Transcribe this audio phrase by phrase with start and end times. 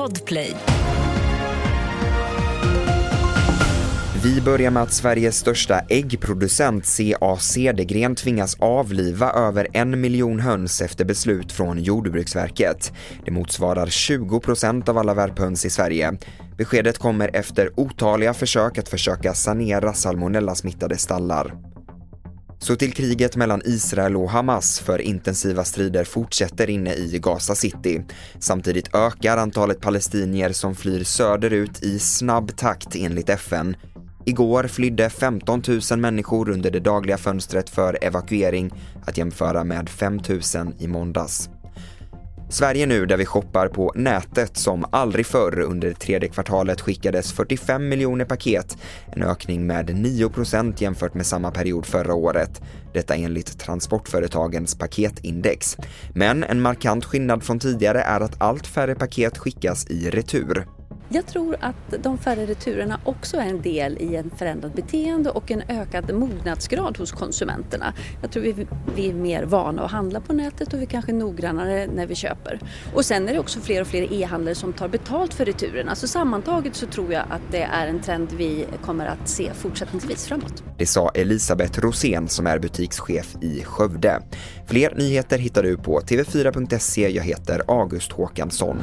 [0.00, 0.54] Podplay.
[4.22, 10.80] Vi börjar med att Sveriges största äggproducent CA Cedergren tvingas avliva över en miljon höns
[10.80, 12.92] efter beslut från Jordbruksverket.
[13.24, 16.18] Det motsvarar 20 procent av alla värphöns i Sverige.
[16.58, 21.54] Beskedet kommer efter otaliga försök att försöka sanera salmonellasmittade stallar.
[22.62, 28.02] Så till kriget mellan Israel och Hamas för intensiva strider fortsätter inne i Gaza City.
[28.38, 33.76] Samtidigt ökar antalet palestinier som flyr söderut i snabb takt enligt FN.
[34.26, 38.70] Igår flydde 15 000 människor under det dagliga fönstret för evakuering
[39.06, 40.40] att jämföra med 5 000
[40.78, 41.50] i måndags.
[42.52, 47.88] Sverige nu där vi shoppar på nätet som aldrig förr under tredje kvartalet skickades 45
[47.88, 48.76] miljoner paket,
[49.12, 52.62] en ökning med 9% jämfört med samma period förra året.
[52.92, 55.76] Detta enligt transportföretagens paketindex.
[56.14, 60.66] Men en markant skillnad från tidigare är att allt färre paket skickas i retur.
[61.12, 65.50] Jag tror att de färre returerna också är en del i en förändrat beteende och
[65.50, 67.94] en ökad mognadsgrad hos konsumenterna.
[68.22, 68.66] Jag tror vi,
[68.96, 72.14] vi är mer vana att handla på nätet och vi kanske är noggrannare när vi
[72.14, 72.60] köper.
[72.94, 75.94] Och sen är det också fler och fler e-handlare som tar betalt för returerna.
[75.94, 80.26] Så sammantaget så tror jag att det är en trend vi kommer att se fortsättningsvis
[80.26, 80.62] framåt.
[80.78, 84.22] Det sa Elisabeth Rosén som är butikschef i Skövde.
[84.66, 87.08] Fler nyheter hittar du på tv4.se.
[87.08, 88.82] Jag heter August Håkansson.